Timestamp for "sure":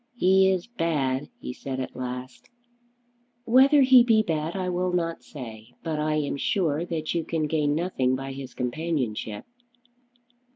6.37-6.83